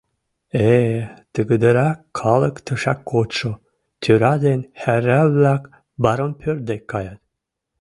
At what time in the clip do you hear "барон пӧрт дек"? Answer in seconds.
6.03-6.81